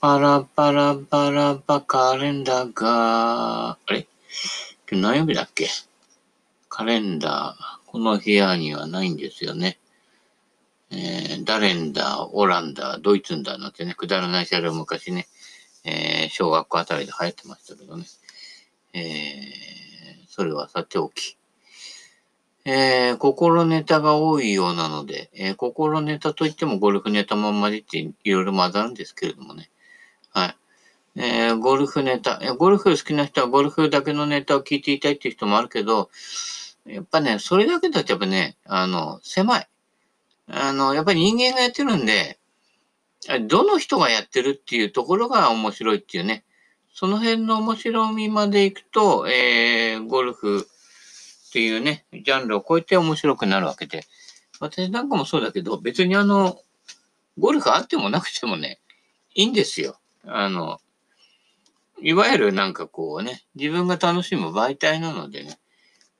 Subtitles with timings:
[0.00, 4.08] パラパラパラパカレンダーが、あれ？
[4.90, 5.68] 今日何曜日だっけ？
[6.70, 9.78] カレンダー、この部屋にはないんですよね。
[10.90, 15.28] えー、ダレンダー、オランダー、ドイツンダーなんてね、くだらないシャレを昔ね、
[15.84, 18.06] えー、小学校あたりで流行ってましたけどね。
[18.94, 21.36] えー、それはさておき。
[22.64, 29.68] えー、小ネタが多いようなので、えー、小ネタといってもゴルフネタも混じっていろいろ混ざるんですけれどもね。
[30.30, 30.56] はい。
[31.16, 36.10] えー、ゴルフネタ、えゴルフ好きな人はゴルフだけのネタを聞いていたいっていう人もあるけど、
[36.86, 39.68] やっぱね、それだけだとやっぱね、あの、狭い。
[40.48, 42.38] あの、やっぱり人間がやってるんで、
[43.48, 46.44] どの人がやってるっていうところが面白いっていうね。
[46.92, 50.66] その辺の面白みまでいくと、えー、ゴルフ
[51.48, 54.04] っていうね、ジャンルを超えて面白くなるわけで。
[54.58, 56.58] 私なんかもそうだけど、別にあの、
[57.38, 58.80] ゴルフあってもなくてもね、
[59.34, 59.99] いいんですよ。
[60.26, 60.80] あの、
[62.02, 65.58] いわゆるなんかこうね、自分が楽しむ媒体なのでね、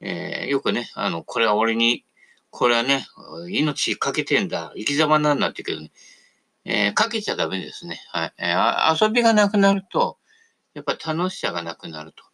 [0.01, 2.05] えー、よくね、あの、これは俺に、
[2.51, 3.07] これはね、
[3.49, 5.93] 命かけてんだ、生き様なんだって言うけどね、
[6.65, 8.01] えー、かけちゃダメですね。
[8.09, 8.33] はい。
[8.39, 10.19] えー、遊びがなくなると、
[10.75, 12.25] やっぱ楽しさがなくなると。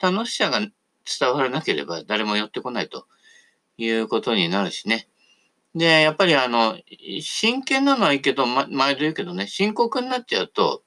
[0.00, 3.06] 楽しさが伝わらなければ誰も寄ってこないと
[3.76, 5.08] いうことになるしね。
[5.74, 6.78] で、やっぱりあの、
[7.20, 10.82] 真剣なのはいいけど、ま、毎度言うけどね、深刻になっちゃうと、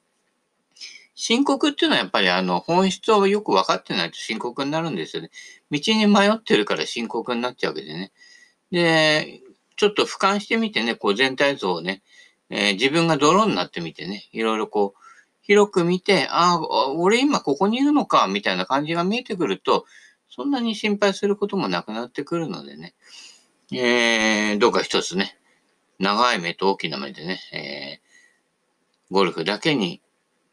[1.14, 5.30] 深刻っていうのはやっぱりあの、本質をよく分かってないと深刻になるんですよね。
[5.70, 8.12] 道に迷ってるから深刻になっちゃうわけでね。
[8.70, 9.40] で、
[9.76, 12.02] ちょっと俯瞰してみてね、こう全体像をね、
[12.50, 15.00] えー、自分が泥になってみてね、いろいろこう、
[15.42, 19.84] 広く見て、ああ、俺今ここにいるのか、みたいな感じが見えてくると、
[20.28, 22.94] そんなに心配することもなくなってくるのでね、
[23.72, 25.38] えー、どうか一つね、
[25.98, 30.02] 長い目と大きな目でね、えー、ゴルフだけに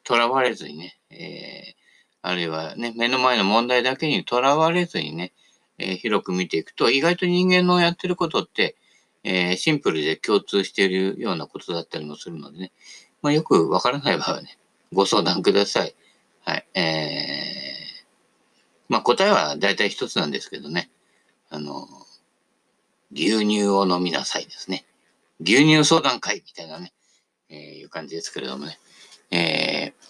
[0.04, 1.76] とらわれずにね、えー、
[2.22, 5.34] あるいはね、目の前の問題だけにとらわれずにね、
[5.78, 8.76] えー、広く見ていくと、意外と人間のやってることって、
[9.24, 12.72] えー、シンプルで共通しているようなことだったりもするのでね、
[13.22, 14.58] まあ、よくわからない場合はね、
[14.94, 15.96] ご相談ください。
[16.44, 16.68] はい。
[16.74, 18.06] えー、
[18.90, 20.90] まあ、答えは大体一つなんですけどね、
[21.50, 21.88] あの、
[23.14, 24.86] 牛乳を飲みなさいですね。
[25.40, 26.94] 牛乳相談会みたいなね、
[27.50, 28.80] えー、いう感じですけれどもね。
[29.32, 30.02] えー、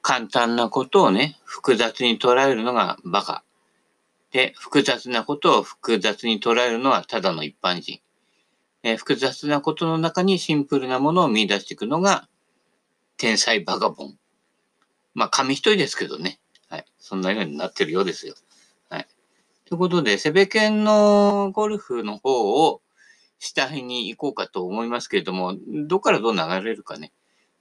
[0.00, 3.44] 簡単なことをね、複雑に捉えるのがバカ。
[4.30, 8.00] で、複雑なことを複雑に捉えるのはただの一般人。
[8.82, 12.28] えー、複雑なことの中にシンプルなものを見出していくのが
[13.16, 14.18] 天才バカボン。
[15.14, 16.40] まあ、紙一重ですけどね。
[16.68, 16.84] はい。
[16.98, 18.34] そんなようになってるようですよ。
[18.88, 19.06] はい。
[19.66, 22.81] ということで、セベケンのゴルフの方を
[23.44, 27.10] 主体に行こうかと思いますけれども、どっからどう流れるかね。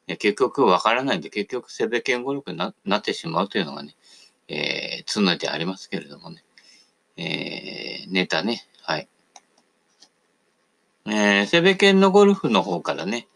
[0.06, 3.96] 結局わからないんで、結局セベケンゴルフになってしまうというのがね、
[4.48, 6.44] えー、常でありますけれどもね。
[7.18, 8.64] えー、ネタね。
[8.84, 9.08] はい。
[11.08, 13.28] えー、セベケンのゴルフの方からね、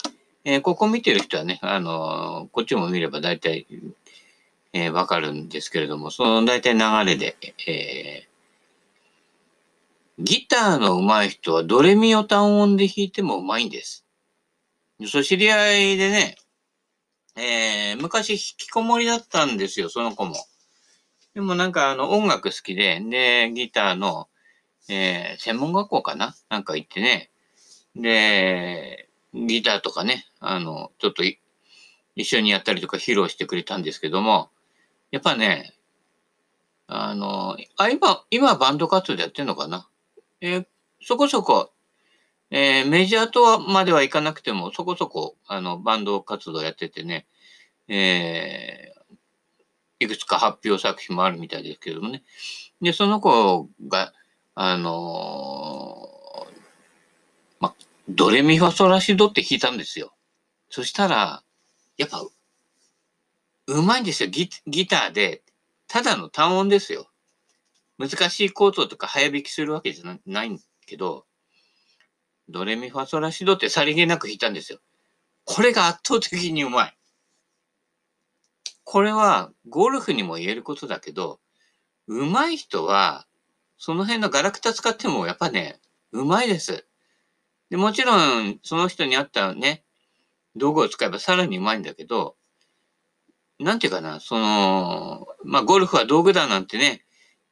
[0.44, 3.66] えー、ここ見てる人はね、あのー、こっちも見れば大体、
[4.72, 8.35] えー、わかるんですけれども、その大体流れで、えー、
[10.18, 14.06] ギターの上手い人はドレミを単音で弾いても上手いんです。
[15.08, 16.38] そう、知り合いでね、
[17.36, 20.36] えー、昔引きこもりだったんですよ、その子も。
[21.34, 24.30] でもなんかあの音楽好きで、で、ギターの、
[24.88, 26.34] えー、専門学校かな？
[26.48, 27.30] なんか行ってね、
[27.94, 31.24] で、ギターとかね、あの、ちょっと
[32.16, 34.50] 一緒にやったりとか披露してくれたんですけども、
[35.12, 35.74] やっぱね、
[36.88, 39.90] あの、あ、今、今バンド活動でやってんのかな？
[40.42, 40.66] えー、
[41.02, 41.72] そこそこ、
[42.52, 47.28] えー、メジャーとはまではいかなくても、そこそこ、あの、バンド活動やっててね、
[47.88, 52.24] えー、いくつか発表作品もあるみたいですけどもね。
[52.82, 54.14] で、その子が、
[54.54, 56.08] あの
[57.60, 57.74] ま、
[58.08, 60.14] ドレミファソラシドって弾いたんですよ。
[60.70, 61.44] そしたら、
[61.98, 62.22] やっぱ、
[63.68, 64.30] うまいんですよ。
[64.30, 65.44] ギギターで、
[65.88, 67.10] ただの単音ですよ。
[67.98, 71.26] 難しいコードとか早弾きするわけじゃないけど、
[72.50, 74.80] ドレミファソラシドってさりげなく弾いたんですよ。
[75.46, 76.98] これが圧倒的にうまい。
[78.84, 81.40] これはゴルフにも言えることだけど、
[82.08, 83.26] うまい人は、
[83.78, 85.80] その辺のガラクタ使ってもやっぱね、
[86.12, 86.86] うまいです。
[87.70, 89.84] で、もちろん、その人に合ったね、
[90.56, 92.36] 道具を使えばさらにうまいんだけど、
[93.60, 97.05] なんていうかな、その、まあ、ゴルフは道具だなんてね、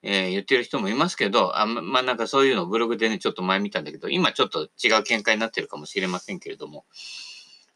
[0.03, 6.83] えー、言ってる人もいますけど、あんまあ、なんかそういうのをブログでね、ちょっと前見たんだけど、今ちょっと違う見解になってるかもしれませんけれども、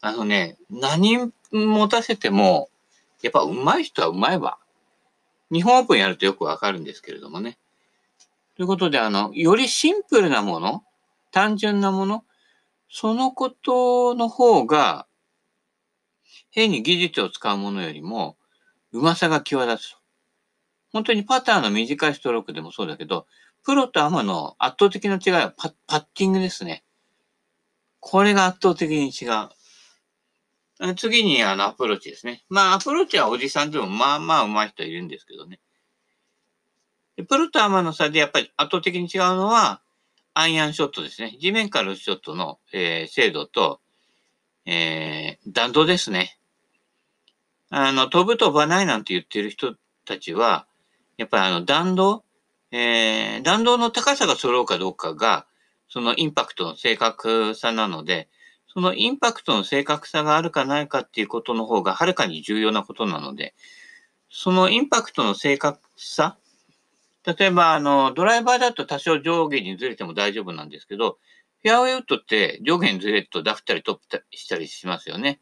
[0.02, 2.68] あのね、何持たせても、
[3.22, 4.58] やっぱ上手い人は上手いわ。
[5.50, 7.58] 日本オープンやるとよくわかるんですけれどもね。
[8.56, 10.84] ということで、あの、よりシンプルなもの、
[11.32, 12.24] 単純なもの、
[12.90, 15.06] そのことの方が、
[16.50, 18.36] 変に技術を使うものよりも、
[18.92, 19.97] うまさが際立つ。
[20.92, 23.26] 本当にパターの短いストロークでもそうだけど、
[23.64, 26.84] プロとアマの圧倒的な違いはパパッティングですね。
[28.00, 30.94] これが圧倒的に違う。
[30.96, 32.44] 次にあのアプローチですね。
[32.48, 35.60] まあアプローチはおじさんでもまあまあ上手い人いるんですけどね。
[37.28, 39.82] プロとアマの差でやっぱり圧倒的に違うのは、
[40.34, 41.36] アイアンショットですね。
[41.40, 43.80] 地面から打つショットの、えー、精度と、
[44.66, 46.38] えー、弾道ですね。
[47.70, 49.74] あの、飛ぶ飛ばないなんて言ってる人
[50.04, 50.66] たちは、
[51.18, 52.24] やっぱりあの弾道、
[52.70, 55.46] えー、弾道の高さが揃うかどうかが、
[55.88, 58.28] そのインパクトの正確さなので、
[58.72, 63.54] そのインパクトの正確さがあるかないかっていうことの方がはるかに重要なことなので、
[64.30, 66.38] そのインパクトの正確さ、
[67.24, 71.18] 例えば、あの、ドライバーだと多少上下にずれても大丈夫なんですけど、
[71.62, 75.40] フェアウェイウッドって上下にずれるとダフったりトップしたりしますよね。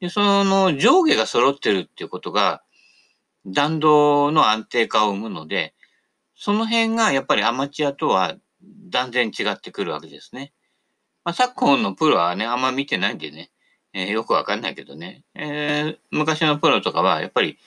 [0.00, 2.62] で、その上下が揃ってるっていうことが、
[3.46, 5.74] 弾道の安定化を生むので、
[6.34, 8.36] その辺がやっぱりアマチュアとは
[8.88, 10.52] 断然違ってくるわけですね。
[11.24, 13.50] まあ、昨今のプロはね、あんま見てないんでね、
[13.92, 17.58] えー、よくわかんないけどね、えー、昔のプロとかはやっぱり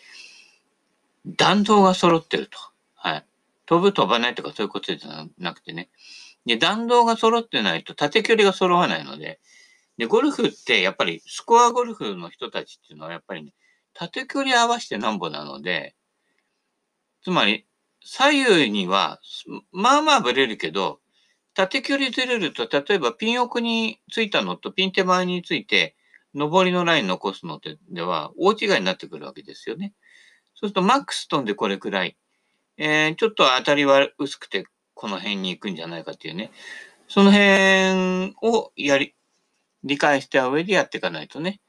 [1.26, 2.58] 弾道が揃ってると。
[2.96, 3.26] はい。
[3.66, 5.90] 飛ぶ飛ばないとかそういうことじゃなくてね。
[6.46, 9.40] で、弾道が揃ってないと縦距離が揃わないので、
[9.98, 13.54] で、ゴルフってやっぱりスコアゴルフの人たちっていうのはやっぱりね、
[13.96, 15.96] 縦距離合わせてなんぼなので、
[17.24, 17.66] つまり
[18.04, 19.20] 左右には、
[19.72, 21.00] まあまあブレるけど、
[21.56, 25.96] 縦距離ずれると、例えばピン奥についたのとピン手前について、
[26.36, 27.60] 上りのライン残すの
[27.90, 29.94] では大違いになってくるわけですよね。
[30.54, 32.18] そうするとマックス飛んでこれくらい。
[32.78, 36.52] えー、ちょっと当たりは薄くてこの辺に行くんじゃないかっていうね。
[37.08, 39.16] その辺をやり、
[39.84, 41.62] 理解した上でやっていかないとね、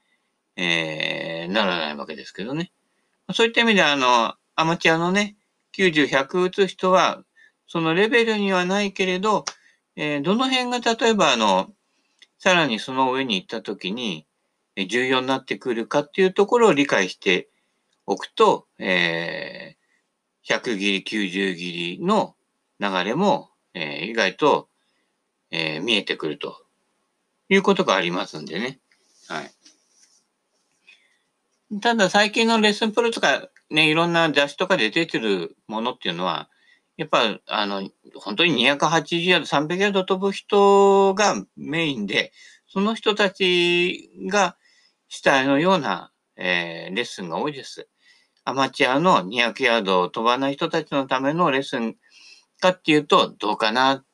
[0.57, 2.71] えー、ならないわけですけどね。
[3.33, 5.37] そういった意味であの、アマチュアのね、
[5.77, 7.23] 90、100打つ人は、
[7.67, 9.45] そのレベルにはないけれど、
[9.95, 11.69] えー、どの辺が例えばあの、
[12.39, 14.25] さらにその上に行った時に、
[14.89, 17.49] 重要になってくるかっていうところを理解して
[18.05, 22.35] おくと、えー、100切り、90切りの
[22.79, 24.69] 流れも、えー、意外と、
[25.51, 26.61] えー、見えてくると
[27.49, 28.79] いうことがありますんでね。
[29.27, 29.51] はい。
[31.81, 36.49] ただ最近のレッスンプロとかね、いろんな雑誌とかで出てるものっていうのは、
[36.95, 42.31] やっぱ、あの、本当に280ヤード、300ヤード飛ぶ人がメインで、
[42.67, 44.57] その人たちが
[45.09, 47.87] 主体のような、えー、レッスンが多いです。
[48.45, 51.97] アマチュアの200ヤードを飛ばない人たちのためのレッスン
[52.61, 54.05] かっていうと、どうかな。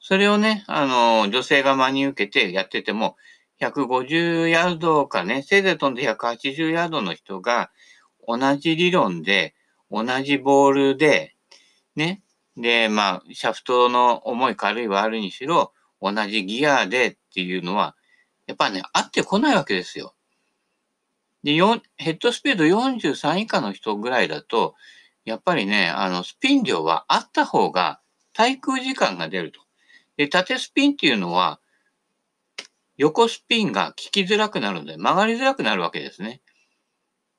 [0.00, 3.16] それをね、あの、女性が真に受けてやってても、
[3.60, 7.70] 150ヤードかね、せいぜい飛んで180ヤードの人が、
[8.26, 9.54] 同じ理論で、
[9.90, 11.34] 同じボールで、
[11.96, 12.22] ね、
[12.56, 17.96] で、まあ、シャフトの重い軽いはあるにしろ、同じギアでっていうのは、
[18.46, 20.14] やっぱね、合ってこないわけですよ。
[21.42, 21.52] で、
[21.96, 24.74] ヘッドスピード43以下の人ぐらいだと、
[25.24, 28.00] やっぱりね、あの、スピン量はあった方が
[28.34, 29.60] 滞空時間が出ると。
[30.16, 31.60] で、縦スピンっていうのは、
[32.96, 36.40] 横スピンが効きづらくなるので曲がりづらくなるわけですね。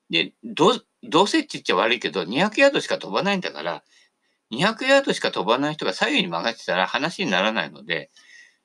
[0.09, 3.83] で、ど、どうせって言っちゃ悪いけど、200ヤードしか飛ばないんだから、
[4.51, 8.11] 200ヤードしか飛ばない人が左右に曲がってたら話にならないので、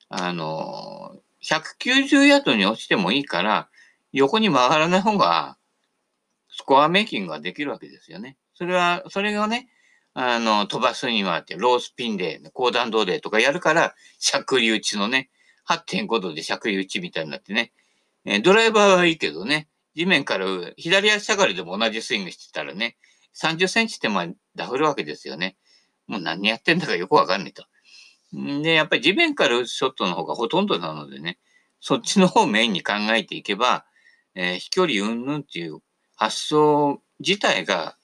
[0.08, 3.68] あの、190ヤードに落ちてもいいから、
[4.12, 5.56] 横に曲がらない方が、
[6.50, 8.36] スコアメイキングができるわけですよね。
[8.54, 9.68] それは、それがね、
[10.12, 15.30] あの、飛ばすにはって、ロースピンで、高弾道でとかやるから、しゃくり打ちのね、
[15.70, 17.72] 8.5度でしゃくり打ちみたいになってね、
[18.24, 20.46] えドライバーはいいけどね、地面から
[20.76, 22.96] 左足下がりでも同じスイングしてたらね、
[23.40, 25.56] 30センチってまダフるわけですよね。
[26.06, 27.64] もう何やってんだかよくわかんないと。
[28.32, 31.38] で、やっぱり地面から打つショットの方がほとんどなのでね、
[31.80, 33.84] そっちの方をメインに考えていけば、
[34.34, 35.78] えー、飛距離云々っていう
[36.16, 37.96] 発想自体が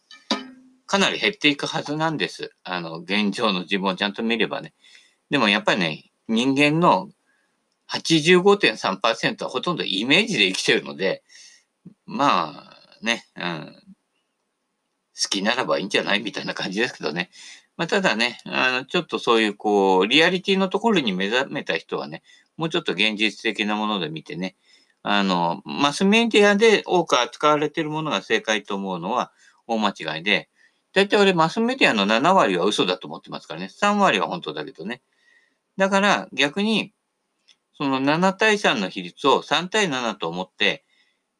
[0.87, 2.52] かなり減っていくはずなんです。
[2.62, 4.73] あの、現状の自分をちゃんと見ればね。
[5.30, 7.11] でもやっぱりね、人間の
[7.90, 11.23] 85.3%はほとんどイメージで生きてるので、
[12.05, 13.76] まあね、うん、
[15.21, 17.31] 好きならばいいんじゃないみたいな感じですけどね。
[17.76, 22.23] まあ、ただね、あの、ちょっとそういうこう、リアリティのところに目覚めた人はね、
[22.57, 24.57] もうちょっと現実的なもので見てね、
[25.02, 29.31] あの、マスメディアで多く扱われているものが正解と思うのは
[29.66, 30.49] 大間違いで、
[30.93, 33.71] だいたい俺マスメディアの7割は嘘だと思ってますからね。
[33.71, 35.02] 3割は本当だけどね。
[35.76, 36.93] だから逆に、
[37.78, 40.85] その7対3の比率を3対7と思って、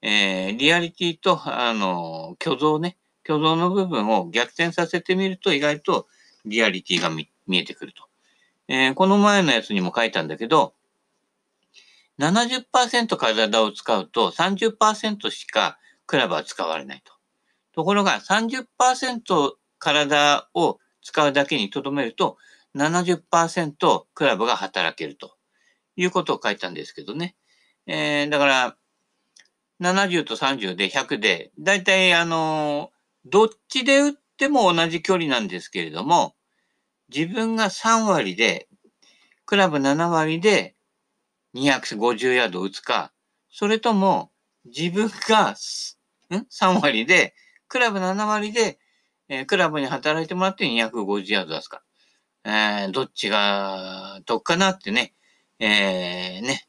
[0.03, 6.07] えー、リアリティと、あの、虚像ね、虚像の部分を逆転させてみると意外と
[6.45, 7.29] リアリティが見
[7.59, 8.05] えてくると。
[8.69, 10.75] えー、この前のやつにも書いたんだけど、
[12.19, 17.13] 70%体を使うと30%しかクラブは使われないと。
[17.73, 22.37] ところが30%体を使うだけにとどめると
[22.75, 25.36] 70%クラブが働けると
[25.97, 27.35] いうことを書いたんですけどね。
[27.87, 28.77] えー、だから
[29.81, 32.91] 70と30で100で、だいたいあの
[33.25, 36.35] どっちで打っても同じ距離なんですけれども、
[37.15, 38.69] 自分が3割で、
[39.45, 40.75] クラブ7割で
[41.55, 43.13] 250ヤード打つか、
[43.51, 44.31] それとも
[44.65, 47.35] 自分がん？3割で、
[47.69, 48.79] クラブ7割で、
[49.29, 51.83] えー、クラブに働いてもらって250ヤード出すか。
[52.45, 55.15] えー、どっちが得かなってね、
[55.59, 56.67] えー、ね、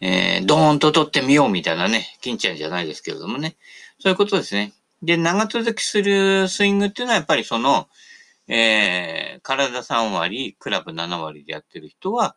[0.00, 3.56] えー、ドーンと取ってみようみたいなね、金ちゃんじゃないですけれどもね。
[3.98, 4.72] そういうことですね。
[5.02, 7.88] で、長続きするスイングっていうのはやっぱりその、
[8.48, 12.36] えー、体3割、クラブ7割でやってる人は、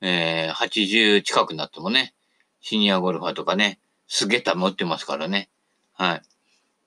[0.00, 2.14] えー、80近くなってもね、
[2.60, 5.48] シニアゴルファーとかね、すげえ持ってますからね。
[5.94, 6.22] はい。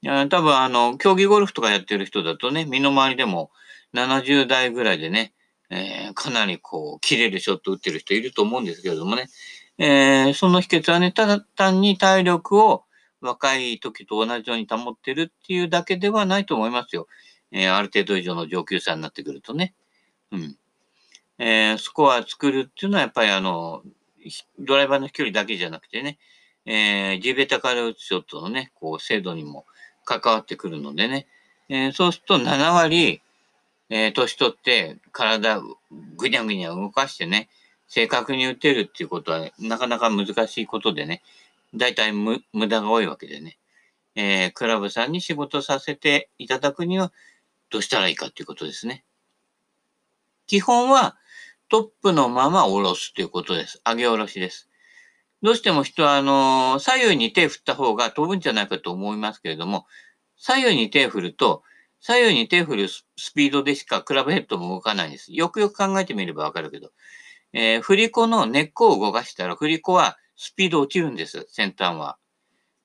[0.01, 3.51] いや多分あの、競技ゴルフとかやってる人だとね、身の回りでも
[3.93, 5.33] 70代ぐらいでね、
[5.69, 9.27] えー、かなりこう、切れるショット打ってる人いると思うんですけれどもね、
[9.77, 12.83] えー、その秘訣はね、ただ単に体力を
[13.21, 17.07] 若い時と同じように保ってるっていうだけではないと思いますよ。
[17.51, 19.73] えー、ある程度以上の上級者になってくるとね。
[20.31, 20.57] うん。
[21.37, 23.83] えー、スコア作るっていうのはやっぱりあの、
[24.59, 26.17] ドライバーの飛距離だけじゃなくてね、
[26.65, 29.65] えー、地べたから打つショットのね、こう、精度にも
[30.03, 31.27] 関わってくるのでね、
[31.69, 33.21] えー、そうすると7割、
[33.89, 35.61] えー、年取って体
[36.17, 37.49] ぐにゃぐにゃ動かしてね、
[37.87, 41.21] 正確に打てるっていうことは、なかなか難しいことでね、
[41.73, 43.57] 大体無駄が多いわけでね、
[44.15, 47.11] えー、クラブさんに仕事させていただくには
[47.69, 49.03] どうしたらいいかっていうことですね。
[50.47, 51.17] 基本は
[51.69, 53.81] トップのまま下ろすということです。
[53.85, 54.69] 上げ下ろしです。
[55.41, 59.85] どうしても人は、あの、左右に手振った方が飛ぶんじゃないかと思いますけれども、
[60.37, 61.63] 左右に手振ると、
[62.07, 65.33] 左右に手振るスピードでしかクラブヘッドも動かないんです。
[65.33, 66.91] よくよく考えてみればわかるけど、
[67.51, 72.19] えー、振り子の根っこを動かしたら、振り子はスピード落ちるんです、先端は。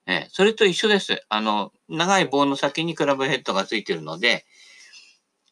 [0.07, 1.23] えー、それと一緒です。
[1.29, 4.47] あの、長い棒の先にクラブヘッドがついてるので、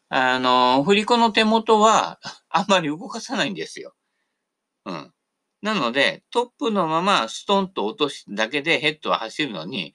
[0.09, 3.93] あの、振り子の手元は あんまり動かさないんですよ。
[4.85, 5.13] うん。
[5.61, 9.93] なので、トップのままストンと落とすだけでヘッドは走るのに、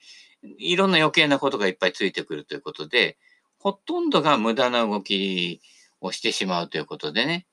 [0.59, 3.17] いろんな余計なことがいっぱいついてくるということで、
[3.65, 5.59] ほとんどが無駄な動き
[5.99, 7.47] をしてしまうということでね。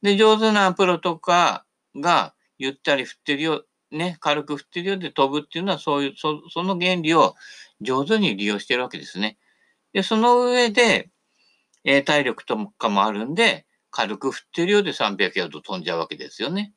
[0.00, 7.34] で、上手なプロとかがゆったり振ってるよ、ね、軽く振ってるようで飛ぶっていうのはそういう、そその原理を
[7.82, 9.36] 上手に利用してるわけですね。
[9.92, 11.10] で、その上で、
[11.84, 16.72] えー、体力とかもあるんで、軽く振ってるようで300ヤード飛んじゃうわけですよね。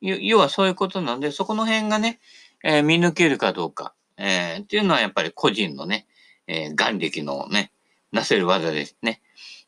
[0.00, 2.18] 要はそういうことなんで、そこの辺がね、
[2.64, 6.06] えー、見抜けるかどうか、えー、っていうのはやっぱり個人のね、
[6.50, 7.70] えー、眼力のね、
[8.10, 9.22] なせる技ですね。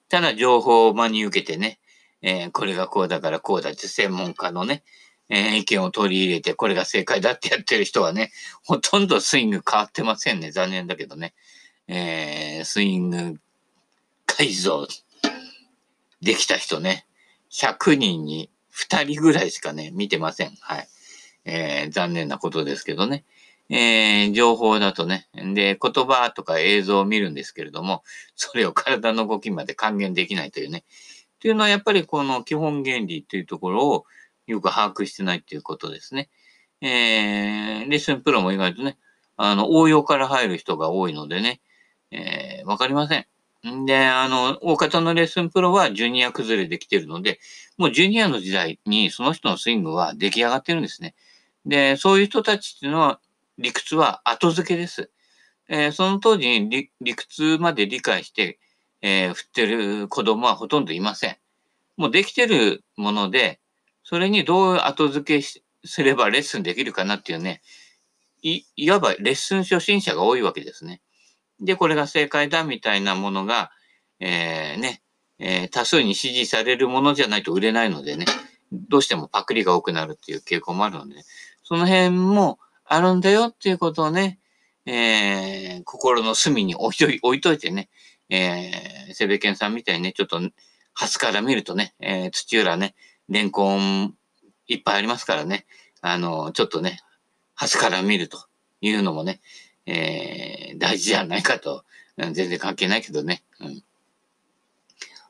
[0.09, 1.79] ただ情報を真に受けてね、
[2.23, 4.83] えー、これがこうだからこうだって専門家のね、
[5.29, 8.33] えー、意見を取り入れてこれが正解だってやってる人はね、
[8.65, 10.51] ほとんどスイング変わってませんね。
[10.51, 11.35] 残念だけどね。
[11.87, 13.41] えー、スイング
[14.27, 14.89] 改造
[16.21, 17.07] できた人ね、
[17.53, 20.57] 100人に2人ぐらいしかね、見てません。
[20.61, 20.89] はい。
[21.45, 23.25] えー、残念なことですけどね。
[23.75, 28.02] えー、情報だとね、で、言葉とか映像を見るんですけれども、
[28.37, 30.85] それを体の動きまで還元できないというね。
[31.37, 34.05] っていうのはやっぱりこの基本原理っていうところを
[34.47, 36.29] よく把握してないっていうことですね。
[36.83, 38.99] えー、レッスンプロも意外とね、
[39.38, 41.62] あの、応用から入る人が多いのでね、
[42.11, 43.26] えー、わかりません。
[43.67, 47.41] んで、あの、大方のレッスンプロはジュニア崩れできてるので、
[47.79, 51.14] もうジュニアの時代にその人のスイングは出来上がってるんですね。
[51.64, 53.19] で、そういう人たちっていうのは、
[53.62, 55.11] 理屈は後付けです。
[55.69, 58.59] えー、その当時に理屈まで理解して、
[59.00, 61.37] えー、振ってる子供はほとんどいません。
[61.97, 63.61] もうできてるもので、
[64.02, 65.47] それにどう後付け
[65.85, 67.62] すればレッスンできるかなっていうね、
[68.42, 71.00] い、いわばレッスン初心者が多いわけですね。
[71.61, 73.71] で、これが正解だみたいなものが、
[74.19, 75.02] えー、ね、
[75.38, 78.26] えー、多数に支持されるものじゃないと売れないのでね、
[78.73, 81.25] どうしてもパクリが多くなるっていう傾向もあるので、ね、
[81.62, 82.59] その辺も
[82.93, 84.39] あるんだよっていうことをね、
[84.85, 87.89] えー、心の隅に置いとい置いといてね、
[88.29, 90.41] えー、セベケンさんみたいにね、ちょっと、
[90.93, 92.95] 端から見るとね、えー、土浦ね、
[93.31, 94.15] レンコン
[94.69, 95.65] いっぱいありますからね、
[96.03, 97.01] あの、ちょっとね、
[97.55, 98.45] 端から見ると
[98.83, 99.41] いうのもね、
[99.87, 101.85] えー、大事じゃないかと、
[102.19, 103.43] 全然関係ないけどね。
[103.61, 103.83] うん。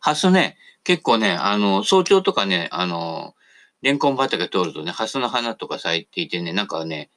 [0.01, 3.37] ハスね、結構ね、あの、早朝とかね、あの、
[3.83, 7.09] レンコン畑通るとね、ハスの花とか咲いていてね、なんかね、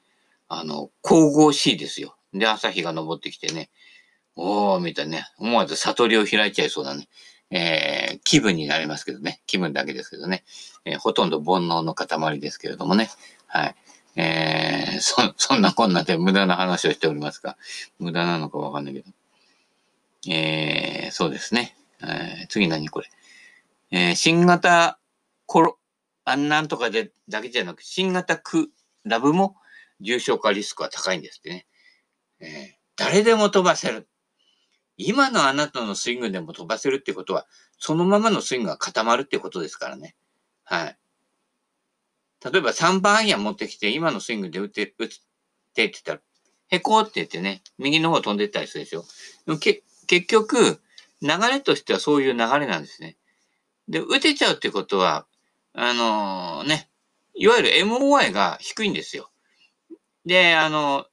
[0.48, 2.16] あの、神々しいですよ。
[2.32, 3.70] で、朝日が昇ってきてね、
[4.36, 7.08] おー、みたいなね、思わず悟りを開いちゃいそうなね、
[7.50, 10.44] えー、気分になりますけどね、気分だけですけどね、
[10.84, 13.08] えー、ほとんど煩悩の塊ですけれどもね、
[13.46, 13.74] はい。
[14.16, 17.56] えー、そ、そんなこんなで無駄な話をしておりますが、
[17.98, 19.10] 無駄なのかわかんないけど。
[20.28, 21.76] えー、そうですね。
[22.02, 23.08] えー、次何これ。
[23.90, 24.98] えー、新型
[25.46, 25.78] コロ、
[26.24, 28.70] あんなんとかでだけじゃなく、新型ク
[29.04, 29.56] ラブも
[30.00, 31.66] 重症化リスクは高いんですってね。
[32.40, 32.48] えー、
[32.96, 34.08] 誰でも飛ばせる。
[34.98, 37.46] 今のあなたのスイングでも飛ばせるってことは、
[37.78, 40.16] そのままのスイングが固まるってことですからね。
[40.64, 40.98] はい。
[42.44, 45.16] 例えば3番アイアン持ってきて、今のスイングで打って、打ってっ
[45.74, 46.20] て言ったら、
[46.68, 49.04] へこって言ってね、右の方飛んでったりするでしょ。
[49.46, 50.80] でもけ結局、
[51.22, 53.16] 流れとしてはそういう流れなんですね。
[53.88, 55.26] で、打てちゃうってことは、
[55.72, 56.88] あのー、ね、
[57.34, 59.30] いわゆる MOI が低いんですよ。
[60.26, 61.06] で、あの、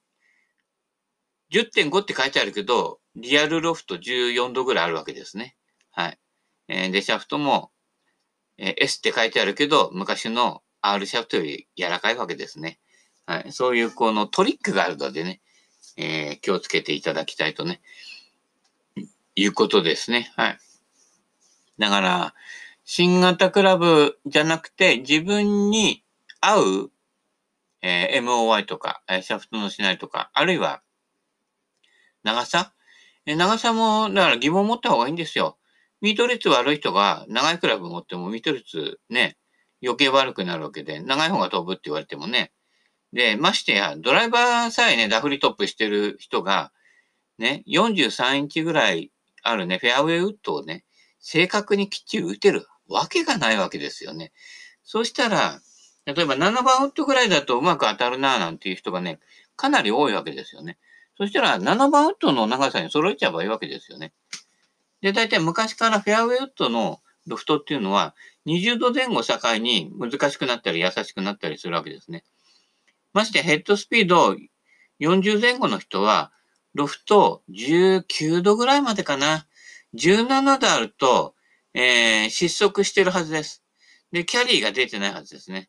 [1.52, 5.56] 10.5って書いてあるけど、リアルロフト14度ぐらいあるわけですね。
[5.92, 6.18] はい。
[6.68, 7.70] えー、で、シャフトも、
[8.58, 12.80] えー、S って書いてあるけど、昔の R シャフトより柔らかいわけですね。
[13.24, 13.52] はい。
[13.52, 15.40] そういうこのトリックがあるのでね、
[15.96, 17.80] えー、気をつけていただきたいとね、
[19.36, 20.32] いうことですね。
[20.36, 20.58] はい。
[21.78, 22.34] だから、
[22.84, 26.02] 新型クラブじゃなくて、自分に
[26.40, 26.90] 合う、
[27.86, 30.82] えー、MOY とか、えー、シャフトのしないとか、あるいは、
[32.22, 32.72] 長さ？
[33.26, 35.58] え長さも、だから疑問を持った方がいいんですよ。
[36.00, 39.36] ミート率悪い人が長いクラブ持ってもミート率ね、
[39.82, 42.52] 余計悪くなるわけで、長い方が飛ぶって言われてもね。
[43.12, 46.72] で、ましてや、ドライバーさえね、ダフリトップしてる人が、
[47.38, 50.84] ね、43インチぐらいあるね、フェアウェイウッドをね、
[51.20, 54.32] 正確にきっちり打てるわけがないわけですよね。
[54.82, 55.60] そうしたら、
[56.06, 59.20] 例えば7番ウッドぐらいだとうまく当たるななんていう人がね、
[59.56, 60.78] かなり多いわけですよね。
[61.16, 64.12] そしたら、7番ウッドの長さに揃えちゃえばいいわけですよね。
[65.00, 68.14] で、大体昔からフェアウェイウッドのロフトっていうのは、
[68.46, 72.24] 20度前後境に難しくなったり優しくなったりするわけですね。
[73.12, 74.36] ましてヘッドスピード
[75.00, 76.32] 40前後の人は、
[76.74, 79.46] ロフト19度ぐらいまでかな。
[79.94, 81.34] 17度あると、
[81.72, 83.62] えー、失速してるはずです。
[84.10, 85.68] で、キャリーが出てないはずですね。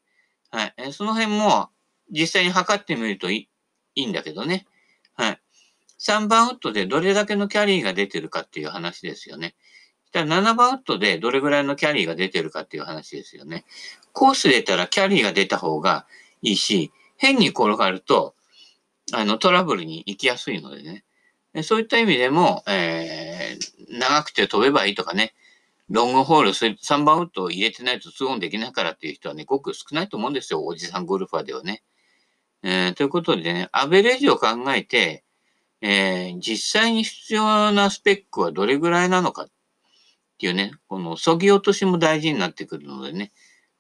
[0.56, 0.74] はい。
[0.78, 1.70] え、その辺も
[2.10, 3.50] 実際に測ってみるとい
[3.96, 4.66] いんだけどね。
[5.16, 5.42] はい。
[6.00, 9.56] 3番ウッドでどれだけのキャリーが出てるかっていう話ですよね。
[10.14, 13.66] たら7番ウッドでどれぐらいのキャリーが出てるかっていう話ですよね。
[14.14, 16.08] コース出たらキャリーが出た方が
[16.42, 18.34] いいし、変に転がると、
[19.12, 21.04] あの、トラブルに行きやすいのでね。
[21.64, 25.34] そういった意味でも、えー、長くて飛べばいいとかね、
[25.90, 30.66] ロングホール3番ウッドを入れてないと2オンできないからっていう人はね、ごく少ないと思うんですよ。
[30.66, 31.84] おじさんゴルファーではね。
[32.64, 35.24] えー、ということでね、アベレージを考えて、
[35.82, 39.50] えー、実際に必要なスペックはどれぐらいなのかっ
[40.40, 43.32] ていうね、このそぎ落としも大事になってくるのでね。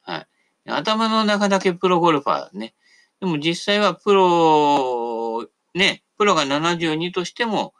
[0.01, 0.27] はい。
[0.67, 2.75] 頭の中だけプロゴルファーね。
[3.19, 7.73] でも実際はプロ、ね、プロが72としても、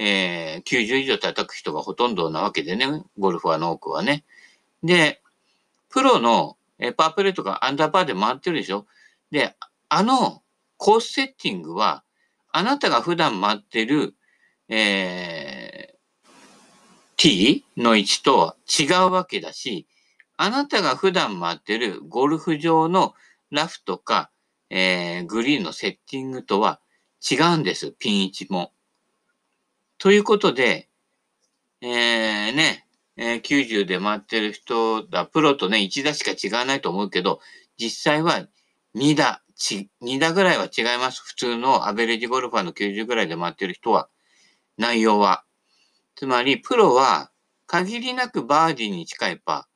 [0.00, 2.86] えー、90以上叩く人がほとんどなわけでね、
[3.18, 4.24] ゴルファーの多くはね。
[4.84, 5.20] で、
[5.90, 8.86] プロの、えー、パープレーとかアンダーパーで回ってるでしょ
[9.32, 9.56] で、
[9.88, 10.42] あの
[10.76, 12.04] コースセッティングは、
[12.52, 14.14] あなたが普段回ってる、
[14.68, 16.28] えー、
[17.16, 19.88] t の位置とは違うわけだし、
[20.36, 23.14] あなたが普段回ってるゴルフ場の
[23.50, 24.30] ラフとか、
[24.70, 26.80] えー、グリーンのセッティングとは
[27.28, 28.72] 違うんです、ピン位置も。
[29.98, 30.88] ということで、
[31.80, 37.40] えー、ね、えー、90で回ってる人だ、プロとね、1打しか違わないと思うけど、
[37.76, 38.46] 実際は
[38.94, 41.22] 2打、ち、2打ぐらいは違います。
[41.24, 44.08] 普通のアベレージゴルファーの90ぐらいで回ってる人は、
[44.76, 45.44] 内容は。
[46.14, 47.30] つまり、プロは
[47.66, 49.68] 限りなくバーディーに近いパ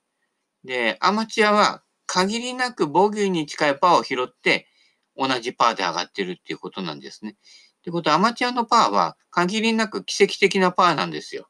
[0.65, 0.69] ー。
[0.69, 4.69] で、アマチュアは限りなくボギーに近いパーを拾って、
[5.17, 7.37] 同じパーで上がってるっていうことなんですね。
[7.83, 11.49] ってことは、アマチュアのパーは限りなく奇跡的なパーなんですよ。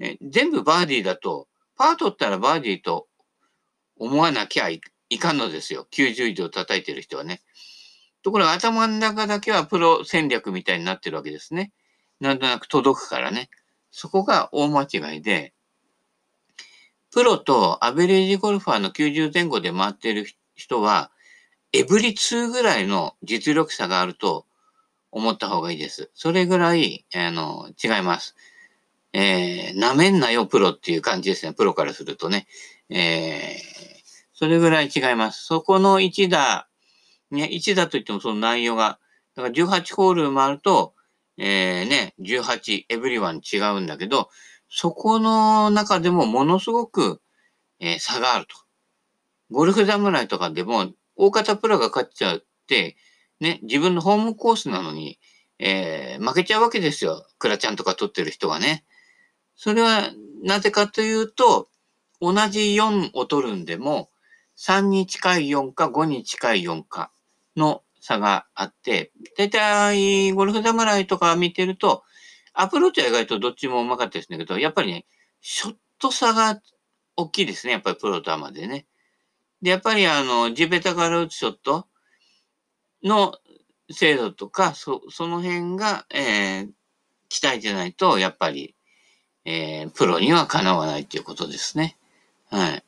[0.00, 1.46] え全部バーディーだと、
[1.76, 3.06] パー取ったらバーディーと
[3.96, 4.80] 思わなきゃい
[5.20, 5.86] かんのですよ。
[5.92, 7.42] 90以上叩いてる人はね。
[8.24, 11.72] ところが頭の中だけはプロ戦略みたいになってるわけですね。
[12.18, 13.48] なんとなく届くからね。
[13.92, 15.54] そこが大間違いで、
[17.12, 21.12] プロとアベレージゴルファーの90前後で回ってる人は、
[21.72, 24.46] エブリ2ぐらいの実力差があると
[25.12, 26.10] 思った方がいいです。
[26.14, 28.34] それぐらい、あの、違います。
[29.12, 31.52] えー、舐めんなよ、プロっていう感じですね。
[31.52, 32.46] プロからするとね。
[32.88, 35.44] えー、それぐらい違います。
[35.44, 36.66] そこの1打、
[37.30, 38.98] ね、1打といってもその内容が、
[39.36, 40.94] だから18ホール回ると、
[41.36, 44.30] えー、ね、18、エブリワン違うんだけど、
[44.70, 47.20] そこの中でもものすごく、
[47.80, 48.56] えー、差があると。
[49.50, 52.96] ゴルフ侍とかでも、大方プロが勝っちゃって、
[53.42, 55.18] ね、自分のホームコースなのに、
[55.58, 57.26] えー、負けちゃうわけですよ。
[57.38, 58.84] クラちゃんとか取ってる人がね。
[59.56, 60.10] それは、
[60.42, 61.68] なぜかというと、
[62.20, 64.10] 同じ4を取るんでも、
[64.56, 67.10] 3に近い4か5に近い4か
[67.56, 72.04] の差があって、だいたいゴルフ侍とか見てると、
[72.54, 75.06] アプローチは意外とどっちもうまかったですねけど、やっぱりね、
[75.40, 76.60] ショット差が
[77.16, 77.72] 大きいですね。
[77.74, 78.86] やっぱりプロとアマでね。
[79.62, 81.86] で、やっぱりあの、地べたから打つショット
[83.02, 83.38] の
[83.90, 86.68] 精度とか、そ、その辺が、えー、
[87.28, 88.74] 期待じゃないと、やっぱり、
[89.44, 91.96] えー、プロにはかなわないっていうことですね。
[92.50, 92.84] はい。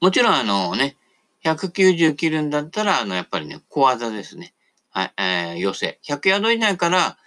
[0.00, 0.96] もちろんあのね、
[1.44, 4.54] 190切るんだったら、あの、やっぱりね、小技ですね。
[4.90, 6.00] はい、えー、寄せ。
[6.04, 7.18] 100ヤード以内から、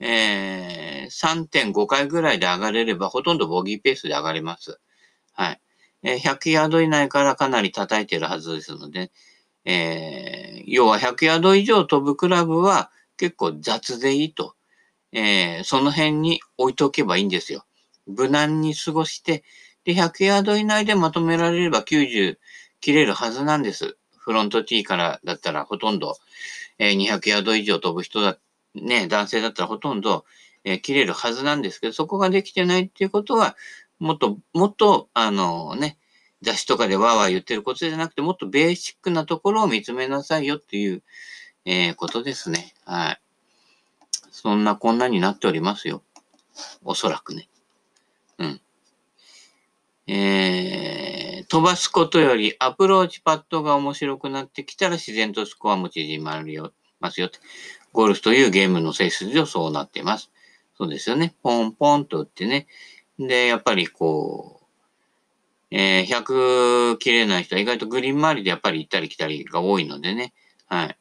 [0.00, 4.80] えー、3.5回ぐらいで上がれれば、ほとんどボギーペースで上がれます。
[5.32, 5.60] はい。
[6.02, 9.10] えー、100ヤード以内からかなり叩いてるはずですので、
[9.64, 14.54] えー、要は100ヤード以上飛ぶクラブは結構雑でいいと。
[15.12, 17.64] えー、その辺に置いておけばいいんですよ。
[18.06, 19.44] 無難に過ごして、
[19.84, 22.36] で、100ヤード以内でまとめられれば90
[22.80, 23.96] 切れるはずなんです。
[24.16, 26.16] フロントティーからだったらほとんど、
[26.78, 28.38] えー、200ヤード以上飛ぶ人だ
[28.74, 30.24] ね、男性だったらほとんど、
[30.64, 33.56] えー、切れるはずなんですけど、そこができてないっていうことは、
[33.98, 35.96] もっと、もっと、あのね、
[36.44, 41.02] 雑誌とかでわーわー言ってることじゃなくて、もっとベーシックなところを見つめなさいよっていう、
[41.64, 42.74] えー、ことですね。
[42.84, 43.20] はい。
[44.30, 46.02] そんなこんなになっておりますよ。
[46.84, 47.48] おそらくね。
[48.38, 48.60] うん。
[50.06, 57.30] えー、飛ばすことよりアプローチパットが面白くなってきたら自然とスコアも縮まるよ、ますよ。
[57.92, 60.30] ゴルフというゲームの性質上そうなっています。
[60.76, 61.34] そうですよね。
[61.42, 62.66] ポンポンと打ってね。
[63.18, 64.53] で、やっぱりこう、
[65.76, 70.32] えー、100切れない人は意外とグリーン周りでやっぱり行ったり来たりが多いのでね。
[70.66, 70.96] はい。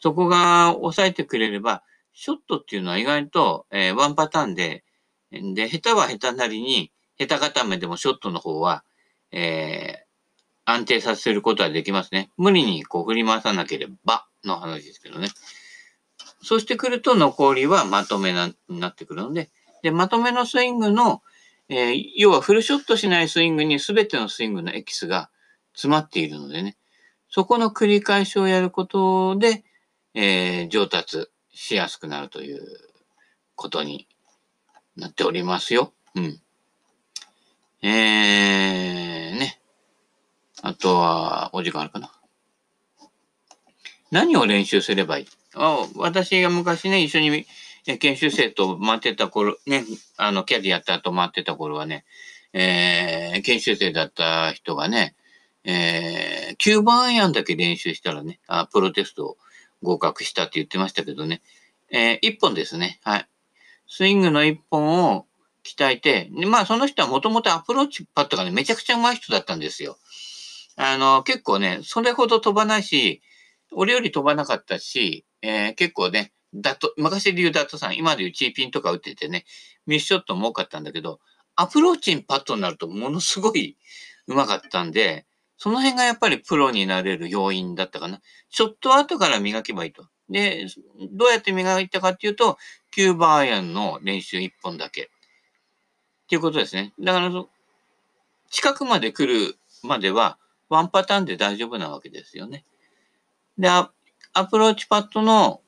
[0.00, 1.82] そこが抑えてくれれば、
[2.14, 4.84] ショットっていうのは意外と、えー、ワンパターンで、
[5.30, 8.84] で、下手は下手なりに、下手固めでもショットの方は、
[9.32, 12.30] えー、安定させることはできますね。
[12.38, 15.28] 無理にこう振り回さなければの話ですけどね。
[16.42, 19.50] そうしてくると残りはまとめなになってくるので、
[19.82, 21.20] で、まとめのスイングの、
[21.72, 25.30] えー、要はフルショットしないスイングに全てのスイングのエキスが
[25.72, 26.76] 詰まっているのでね、
[27.28, 29.62] そこの繰り返しをやることで、
[30.12, 32.60] えー、上達しやすくなるという
[33.54, 34.08] ことに
[34.96, 35.92] なっておりますよ。
[36.16, 36.40] うん。
[37.82, 39.60] えー、ね。
[40.62, 42.12] あとは、お時間あるかな。
[44.10, 45.26] 何を練習すればいい？
[45.54, 47.46] あ私が昔ね、一緒に
[47.98, 49.84] 研修生と待ってた頃、ね、
[50.16, 52.04] あの、キャディやった後待ってた頃はね、
[52.52, 55.14] えー、研修生だった人がね、
[55.64, 59.36] えー、9番アイアンだけ練習したらね、あプロテストを
[59.82, 61.42] 合格したって言ってましたけどね、
[61.90, 63.00] えー、1本ですね。
[63.02, 63.28] はい。
[63.86, 65.26] スイングの1本を
[65.64, 69.98] 鍛えて、まあその人はもともとアプローチパットがね、めちゃくちゃ上手い人だったんですよ。
[70.76, 73.20] あの、結構ね、それほど飛ばないし、
[73.72, 79.44] 俺より飛ばなかったし、えー、結構ね、ダット、昔で言うダットさん、今で言うチーピンとか打っててね、
[79.86, 81.20] ミスショットも多かったんだけど、
[81.56, 83.76] アプローチ＆パットになるとものすごい
[84.26, 88.20] 上手かったんで、その辺がやっぱりプロになれる要因だったかな。
[88.48, 90.06] ショット後から磨けばいいと。
[90.30, 90.66] で、
[91.12, 92.56] どうやって磨いたかっていうと、
[92.90, 95.02] キューバーアイアンの練習1本だけ。
[95.02, 95.06] っ
[96.28, 96.94] ていうことですね。
[97.00, 97.44] だから、
[98.48, 102.64] 近くまで来るまでは、ワンパターンで大丈夫なわけですよね。
[103.58, 103.90] で、ア
[104.46, 105.60] プローチパットの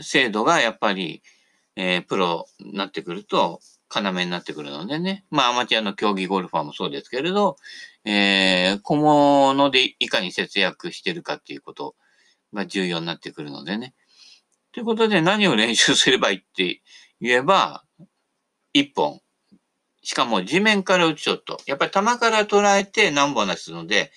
[0.00, 1.22] 精度がやっぱり、
[1.76, 3.60] えー、プロになってくると、
[3.94, 5.24] 要になってくるのでね。
[5.30, 7.56] まあ、アマチュアの競技ゴルファーもそうですけれど、
[8.04, 11.94] えー、小物でいかに節約してるかっていうこと
[12.52, 13.94] が重要になってくるのでね。
[14.72, 16.82] ということで何を練習すればいいって
[17.20, 17.84] 言えば、
[18.72, 19.20] 一本。
[20.02, 21.58] しかも地面から打つショット。
[21.66, 24.12] やっぱり球から捉えて何本なすので、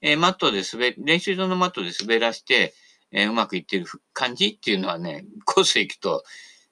[0.00, 2.74] えー、マットで滑、練習場のマットで滑らして、
[3.12, 6.24] えー、うまくいってる感じっていうのはね、コース行くと、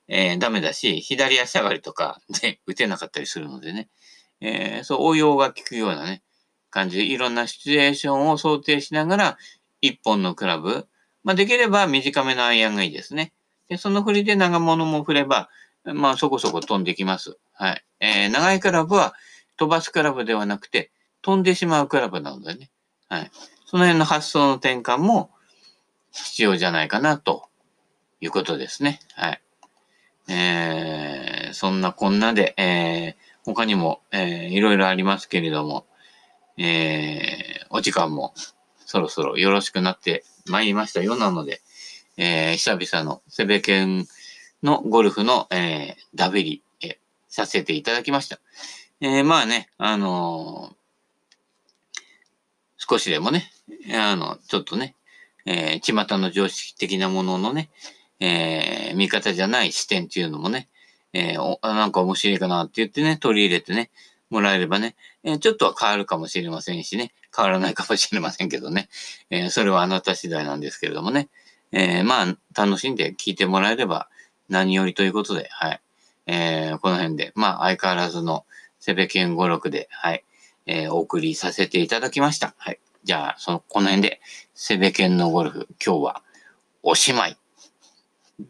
[0.09, 3.89] えー、ダメだし、左足上がりとかで打てなかったりするのでね、
[4.41, 6.23] えー、そう応用が効くようなね、
[6.71, 9.39] 感じで、いろんなシチュエーションを想定しながら、
[9.81, 10.87] 一本のクラブ、
[11.25, 13.33] まあ、できれば短めのアイアンがいいですね。
[13.69, 15.49] で、その振りで長物も振れば、
[15.85, 17.39] まあ、そこそこ飛んできます。
[17.53, 17.85] はい。
[18.01, 19.15] えー、長いクラブは
[19.57, 22.71] 飛ばすクラブではなくて、飛んでしまうクラブなのでね。
[23.09, 23.31] はい。
[23.65, 25.31] その辺の発想の転換も
[26.25, 27.49] 必要じゃないかな、と
[28.21, 29.01] いうことですね。
[29.15, 29.43] はい。
[30.29, 35.87] えー、そんなこんなで、えー、他にも、えー、いろいろありますけれども、
[36.59, 38.35] えー、お時間も
[38.87, 41.61] そろそろよろしくなってまいりましたようなので、
[42.17, 44.07] えー、久々のセベケン
[44.63, 46.97] のゴルフの、えー、ダベリ、えー、
[47.29, 48.41] させていただきました。
[49.01, 52.05] えー、まあね、あのー、
[52.79, 53.53] 少しでもね、
[53.95, 54.96] あの、ちょっとね、
[55.47, 57.71] えー、巷の常識的なもののね、
[58.21, 60.69] えー、見方じゃない視点っていうのもね、
[61.13, 63.91] えー、なんか面白いかなって言ってね、取り入れてね、
[64.29, 68.89] もらえればね、えー、ちょっとは変わるかもしれませんしね、変わらないかもしれませんけどね、
[69.31, 71.29] えー、それはあなた次第なんですけれどもね、
[71.73, 74.09] えー、まあ、楽しんで聞いてもらえれば
[74.49, 75.81] 何よりということで、はい。
[76.27, 78.45] えー、この辺で、まあ、相変わらずの
[78.81, 80.25] セベケン語録で、はい、
[80.67, 82.55] えー、お送りさせていただきました。
[82.59, 82.79] はい。
[83.07, 84.21] じゃあ、その、この辺で、
[84.53, 86.23] セベケンのゴルフ、今日は
[86.83, 87.37] おしまい。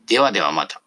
[0.07, 0.81] ではではまた。